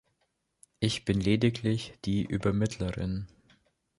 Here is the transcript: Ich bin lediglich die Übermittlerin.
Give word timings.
Ich 0.79 1.05
bin 1.05 1.21
lediglich 1.21 1.93
die 2.05 2.23
Übermittlerin. 2.25 3.27